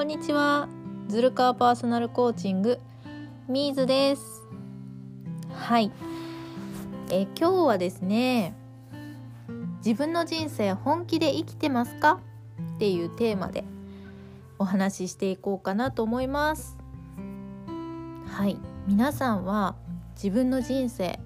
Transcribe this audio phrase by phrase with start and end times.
[0.00, 0.66] こんにちは。
[1.08, 2.80] ズルカーパーソナルコーチング
[3.48, 4.40] ミーズです。
[5.52, 5.92] はい。
[7.10, 8.54] え今日はですね
[9.84, 12.18] 自分の人生本気で生きてますか？
[12.76, 13.62] っていうテーマで
[14.58, 16.78] お話ししていこうかなと思います。
[18.26, 18.56] はい。
[18.86, 19.76] 皆さんは
[20.14, 21.20] 自分の人生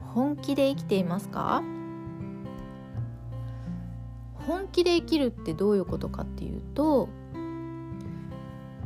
[0.00, 1.62] 本気で生きていますか？
[4.48, 7.08] 本気で生きるってどういうことかっていうと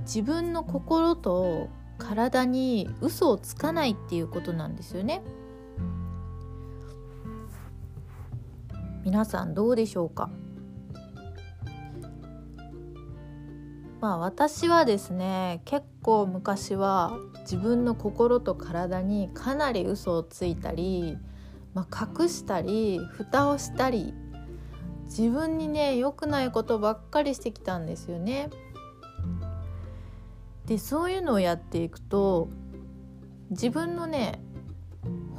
[0.08, 5.20] 自分の心と体に嘘をつかないっていうことなんですよね
[9.04, 10.30] 皆さんどうでしょうか？
[14.00, 21.18] まあ私はですね結構昔は自分の心と体にかなり嘘をついたり、
[21.74, 24.14] まあ、隠したり蓋をしたり
[25.04, 28.48] 自分にね良くないことばっかりしてきたんですよね。
[30.69, 32.50] でそういうのをやっていくと
[33.48, 34.38] 自分のね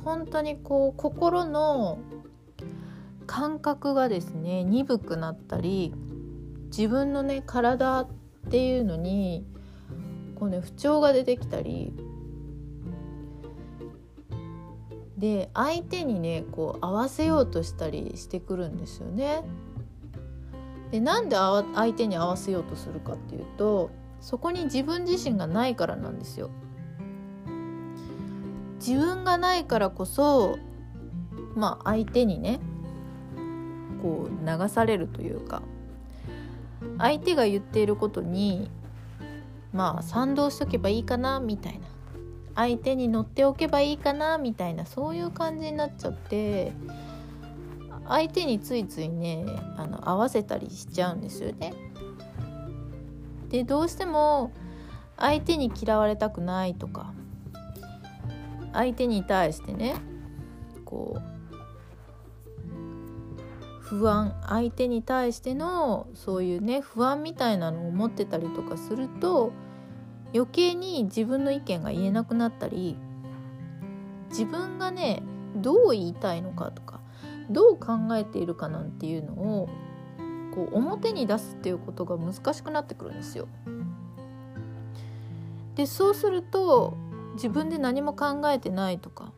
[0.03, 1.99] 本当にこう心の
[3.27, 5.93] 感覚がですね鈍くなったり
[6.75, 8.09] 自分のね体っ
[8.49, 9.45] ていうのに
[10.33, 11.93] こうね不調が出てきたり
[15.15, 19.43] で相手にねこう合わせようとしたりしてくるんですよね。
[20.89, 23.91] でなんで相手に合わせようとするかっていうと
[24.21, 26.49] そこに自分自身がないからなんですよ。
[28.79, 30.57] 自分がないからこそ
[31.55, 32.59] まあ相手にね
[34.01, 35.61] こう流されるというか
[36.97, 38.71] 相手が言っていることに
[39.73, 41.87] まあ賛同しとけばいいかなみたいな
[42.55, 46.73] 相手に乗っておけばいいかなみたいなそういう感じになっちゃって
[48.07, 49.45] 相手についついね
[49.77, 51.73] あの合わせたりしちゃうんですよね。
[53.49, 54.51] でどうしても
[55.17, 57.13] 相手に嫌われたくないとか
[58.73, 59.95] 相手に対してね
[60.85, 61.39] こう
[63.79, 69.51] 不安相手に対してのそういうね不安みたいなのを持ってたりとかすると
[70.33, 72.97] 余計に自分の意見が言えなくなったり
[74.29, 75.23] 自分がね
[75.55, 77.01] どう言いたいのかとか
[77.49, 79.69] どう考えているかなんていうのを
[80.53, 83.47] こう表に出すっていうことが難しくなってくるんですよ。
[85.75, 86.97] でそうすると
[87.35, 89.31] 自分で何も考えてないとか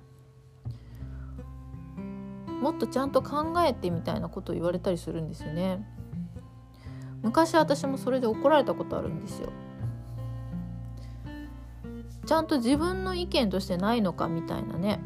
[2.62, 5.86] もっとちゃんと考えてみたいなことを言われたりするんですよね。
[7.22, 9.50] 昔私もそれで怒られたことあるんですよ。
[12.26, 15.02] ちゃんと自分の意見としてないのかみたいなね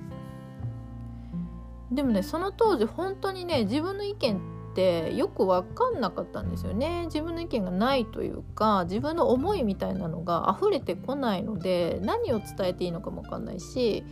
[1.92, 4.40] でもねその当時本当にね自分の意見
[4.76, 4.78] っ
[5.08, 14.04] てよく分かんなかったんですよね自分の意見がないというか自分の思いみたいなのが溢れてこないので何を伝えていいのかも分かんないし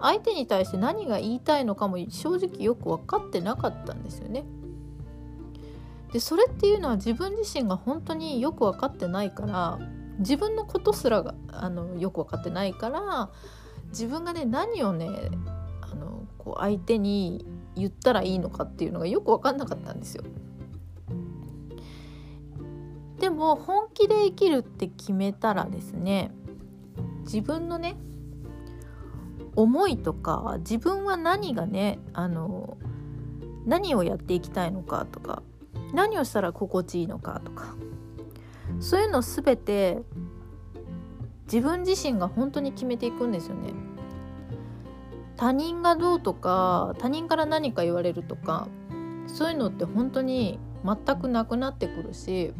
[0.00, 4.44] 相手に対して何が言いたいのかも正直よく分かってなかったんですよね。
[6.12, 9.78] でそれっていうのは自分自身が本当によく分かってないから
[10.18, 13.30] 自分のことすらがあのよく分かってないから
[13.88, 15.08] 自分がね何をね
[15.80, 17.44] あのこう相手に
[17.76, 20.24] 言ったらいいのかっていうのがよく分かんなかったんですよ。
[23.18, 26.30] でも本気で生きるって決めたらですね
[27.22, 27.96] 自分のね
[29.56, 32.76] 思いとか自分は何がねあの
[33.64, 35.42] 何をやっていきたいのかとか
[35.94, 37.76] 何をしたら心地いいのかとか
[38.80, 40.02] そういうの全て
[41.44, 43.72] 自分自身が本当に決めていくんですよね。
[45.36, 48.68] 他人がどうとか他人から何か言われるとか
[49.26, 52.52] そういうのって本当に全くなくなってくるし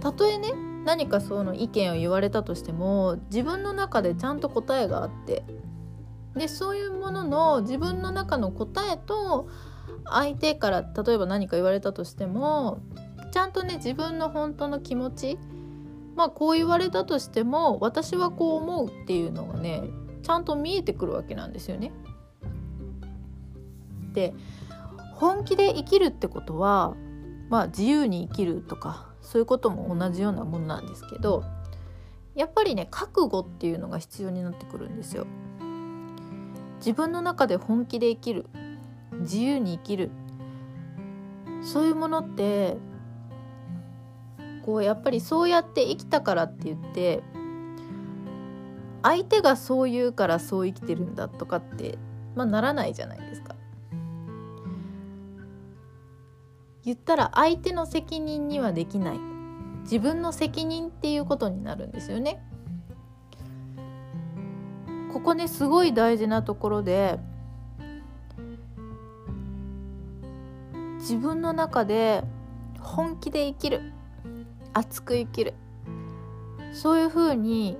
[0.00, 0.52] たとえね
[0.84, 5.44] 何かその意見を言われたとしても自分の中でちゃんと答えがあって
[6.34, 9.48] でそういうものの自分の中の答えと
[10.04, 12.80] 相手から例えば何か言われたとしても
[13.32, 15.38] ちゃんとね自分の本当の気持ち
[16.14, 19.82] まあこう言われたとしても私はこう思うっていうのがね
[20.26, 21.92] ちゃんと見えてくるわけなんですよね。
[24.12, 24.34] で
[25.14, 26.96] 本気で生きるってことは
[27.48, 31.44] まあ自由に生きるとかそういうことも同じようなものなんですけど
[32.34, 35.28] やっぱりね覚悟っていうのが必要になってくるんですよ。
[36.78, 38.46] 自分の中で本気で生きる
[39.20, 40.10] 自由に生きる
[41.62, 42.76] そういうものって
[44.64, 47.22] こうやっぱりそうやって生きたからって言って
[49.06, 51.96] 相手がそう言うからそう生きてるんだとかって、
[52.34, 53.54] まあ、ならないじゃないですか。
[56.82, 59.20] 言ったら相手の責任にはできない
[59.82, 62.44] 自分の責任っていうことになるんですよね。
[65.12, 67.20] ここねすごい大事なところで
[70.98, 72.24] 自分の中で
[72.80, 73.92] 本気で生きる
[74.72, 75.54] 熱く生きる
[76.72, 77.78] そういうふうに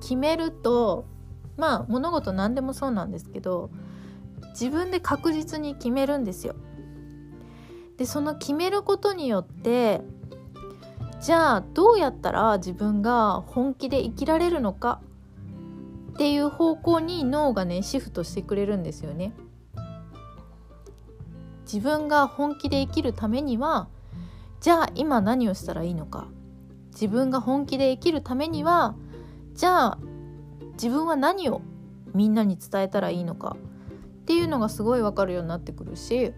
[0.00, 1.06] 決めると
[1.56, 3.70] まあ物事何でもそうなんですけど
[4.50, 6.54] 自分で確実に決めるんですよ。
[7.96, 10.02] でその決めることによって
[11.20, 15.00] じゃあどうやったら自分が本気で生きられるのか
[16.12, 19.32] っていう方向に脳がねシフトしてくれるんですよね。
[21.62, 23.88] 自分が本気で生きるためには
[24.60, 26.28] じゃあ今何をしたらいいのか
[26.92, 28.96] 自分が本気で生きるためには
[29.58, 29.98] じゃあ
[30.74, 31.62] 自分は何を
[32.14, 33.56] みんなに伝えたらいいのか
[34.20, 36.32] っていうのがすごい分かるようになってくるし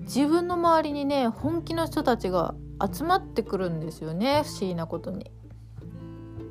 [0.00, 2.56] 自分の周りにね本気の人たちが
[2.92, 5.30] 集まってくるんですよね不思議なことに。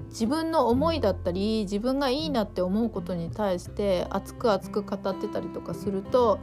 [0.07, 6.39] 自分の思いだったり自分がいいなって思うことに対して熱く熱く語ってたりとかすると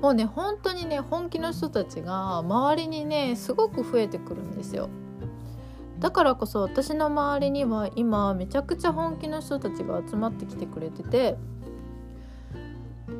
[0.00, 4.88] もうね本当にね本気の人たちが周りにねすごく増えてくるんですよ。
[6.00, 11.36] だからこそ私の周りには今めちゃくちゃ本気の人たちが集まってきてくれてて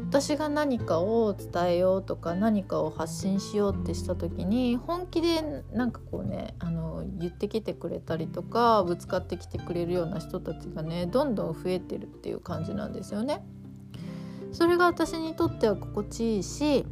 [0.08, 13.44] 私が何かを伝えようとか何かを発信しようってした時に本気でなんかこうねあの言ってきてくれたりとかぶつかってきてくれるような人たちがねどんどん増えてるっていう感じなんですよね。
[14.52, 16.86] それが私にとっては心地いいし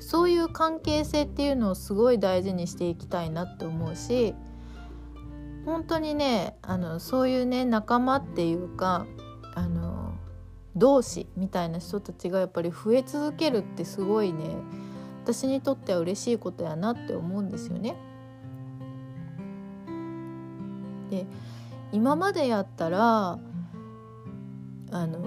[0.00, 4.34] そういう関係性っていうのをすごい大事にしていきたいなって思うし
[5.68, 9.06] 本当にねあのそういうね仲間っていうか
[9.54, 10.14] あの
[10.74, 14.44] 同志みたいな人たちがやっぱり増え続けるってすごいね
[15.24, 17.96] 私にとっては嬉しいことやなって思うんですよね。
[21.10, 21.26] で
[21.92, 23.38] 今までやったら
[24.90, 25.18] あの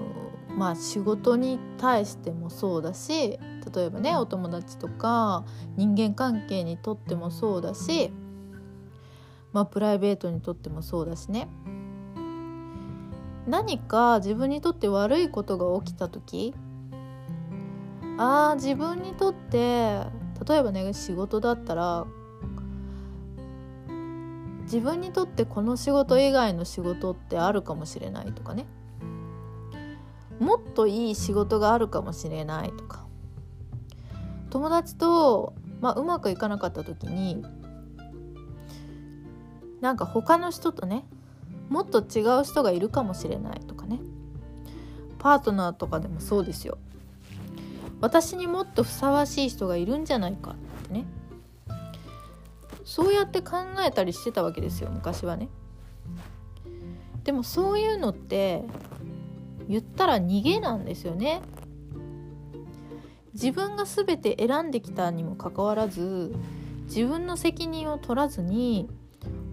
[0.48, 3.38] まあ仕事に対してもそうだし
[3.74, 5.44] 例えばねお友達とか
[5.76, 8.12] 人間関係にとってもそうだし
[9.52, 11.48] まあプライベートにとってもそうだしね。
[13.46, 16.54] 何か自分にとって悪いことが起きた時
[18.16, 19.98] ああ自分にとって
[20.46, 22.06] 例えばね仕事だったら
[24.62, 28.66] 自分にとってこの仕事以外の仕事ってあるかもしれないとかね。
[30.40, 33.04] もっといい仕事があるかもしれないとか。
[34.50, 37.44] 友達と、まあ、うまくいかなかった時に
[39.82, 41.04] なんか他の人とね
[41.68, 44.00] もっと違う人がいるかもしれないとかね。
[45.18, 46.78] パートナーとかでもそうですよ。
[48.00, 50.54] 私にもっとふさわしい人がいるんじゃないかっ
[50.86, 51.04] てね。
[52.84, 55.48] そうやって考えたりしてたわけですよ昔はね。
[57.24, 58.64] でもそういうのって
[59.68, 61.42] 言ったら逃げなんですよね。
[63.32, 66.34] 自分が全て選んできたにもかかわらず
[66.84, 68.90] 自分の責任を取らずに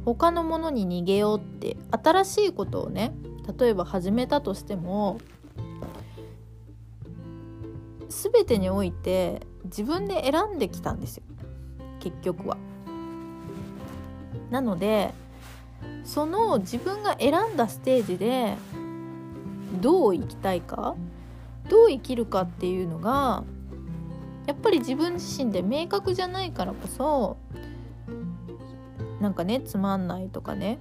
[0.06, 3.14] 他のものに逃げようって新しいことをね
[3.60, 5.20] 例えば始めたとしても
[8.10, 11.24] 全てにおいて自分で選んできたんですよ
[12.00, 12.58] 結局は。
[14.50, 15.14] なので
[16.04, 18.56] その自分が選んだステージで
[19.80, 20.96] どう生きたいか
[21.70, 23.44] どう生きるかっていうのが
[24.48, 27.38] やっぱり自分自身で明確じゃないからこそ
[29.20, 30.80] なんかねつまんないとかね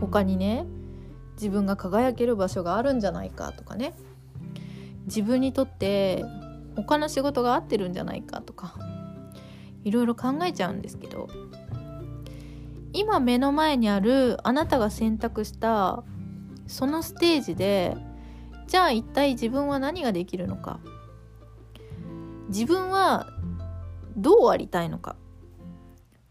[0.00, 0.66] 他にね
[1.34, 3.94] 自分が輝ける場所があるんじゃないかとかね
[5.06, 6.24] 自分にとって
[6.76, 8.74] 他の仕事が合ってるんじゃないかとか
[9.84, 11.28] いろいろ考えちゃうんですけど
[12.92, 16.02] 今目の前にあるあなたが選択した
[16.66, 17.96] そのステージで
[18.66, 20.80] じゃあ一体自分は何ができるのか
[22.48, 23.28] 自分は
[24.16, 25.16] どうありたいのか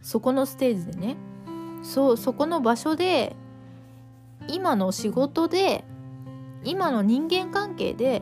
[0.05, 1.17] そこのステージでね
[1.81, 3.35] そうそこの場所で
[4.47, 5.83] 今の仕事で
[6.63, 8.21] 今の人間関係で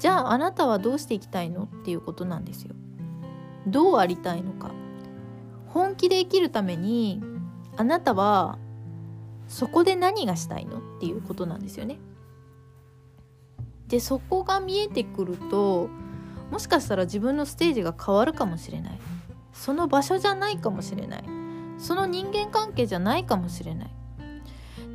[0.00, 1.62] じゃああなたはどうしていきたいの？
[1.62, 2.74] っていうことなんですよ。
[3.68, 4.72] どうありたいのか
[5.68, 7.22] 本気で生きるために
[7.76, 8.58] あなたは
[9.46, 10.78] そこで何がしたいの？
[10.78, 11.98] っていうことなんですよね。
[13.86, 15.88] でそこが見えてくると
[16.50, 18.98] もしかしたら自分のステージが変わるかもしれない。
[19.58, 21.24] その場所じゃないかもしれない。
[21.78, 23.90] その人間関係じゃないかもしれない。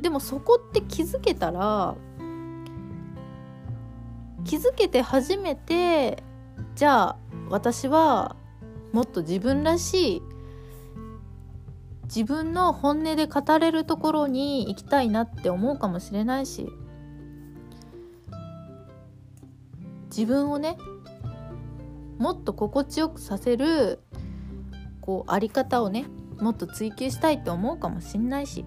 [0.00, 1.94] でもそこって気づけたら
[4.44, 6.22] 気づけて初めて
[6.74, 7.16] じゃあ
[7.48, 8.36] 私は
[8.92, 10.22] もっと自分らしい
[12.04, 16.68] 自分の本音で語れるところに行きたいなって思うかもしれないし
[20.10, 20.76] 自分をね
[22.18, 24.03] もっと心地よくさせる
[25.04, 26.06] こうあり方をね
[26.40, 28.64] もっと追求したいと思うかもしんないし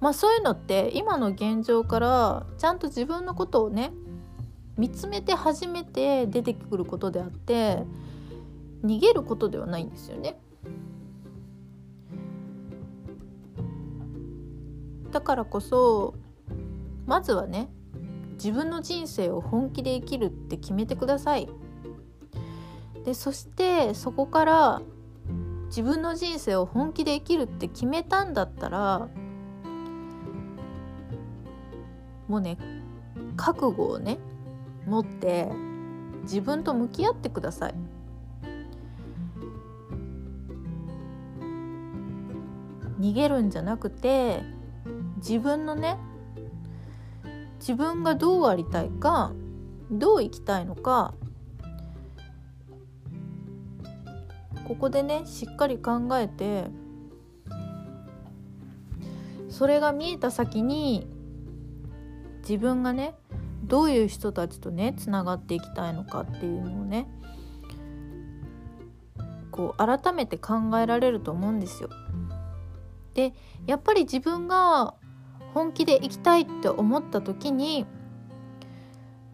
[0.00, 3.90] まあそういうのって今の現状からちゃんと自分のことをね
[4.76, 7.82] 見つめて初めて出てくることであって
[8.84, 10.38] 逃げることではないんですよね。
[15.10, 16.14] だからこそ
[17.04, 17.68] まずはね
[18.34, 21.48] 自分の人生を本気で生きるって決めてください。
[23.08, 24.82] でそしてそこから
[25.68, 29.08] 自分の人生を本気で生きるって決めたんだったら
[32.28, 32.58] もうね
[33.34, 34.18] 覚悟をね
[34.84, 35.48] 持って
[36.24, 37.74] 自分と向き合ってください。
[43.00, 44.42] 逃げるんじゃなくて
[45.16, 45.96] 自分のね
[47.58, 49.32] 自分がどうありたいか
[49.90, 51.14] どう生きたいのか
[54.68, 56.66] ここでねしっかり考えて
[59.48, 61.08] それが見えた先に
[62.42, 63.14] 自分がね
[63.64, 67.08] どういう人たちとねつながっていきたいのかっていうのをね
[69.50, 71.88] こう改めて考えられると思うんですよ。
[73.14, 73.34] で
[73.66, 74.94] やっぱり自分が
[75.54, 77.86] 本気で行きたいって思った時に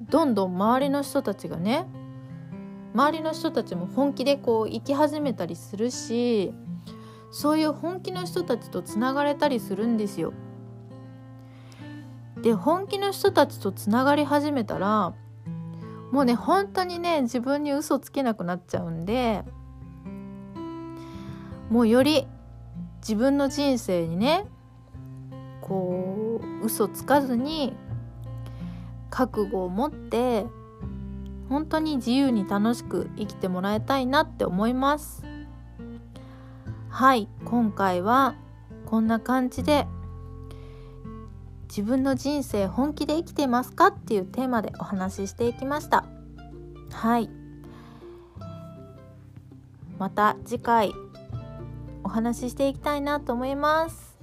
[0.00, 1.86] どんどん周りの人たちがね
[2.94, 6.54] 周りの人たちも本気でこう生き始めたりするし
[7.32, 10.32] そういう本気の人たちとつながれたりするんですよ。
[12.40, 15.14] で本気の人たちとつながり始めたら
[16.12, 19.42] もうね本当にね自分に嘘つけなくなっちゃうんで
[21.70, 22.26] もうより
[23.00, 24.46] 自分の人生にね
[25.62, 27.74] こう嘘つかずに
[29.10, 30.46] 覚悟を持って
[31.48, 35.22] 本当に自由に楽しく生きてもらいたいなって思います。
[36.88, 38.34] はい今回は
[38.86, 39.86] こんな感じで
[41.68, 46.04] 自分の人生本気で生きてますかっていうテーマでお話ししていきました。
[46.92, 47.28] はい。
[49.98, 50.92] また次回
[52.04, 54.16] お話ししていきたいなと思います。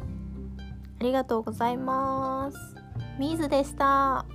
[1.00, 2.58] ありがとうございます。
[3.20, 4.26] みーずでした。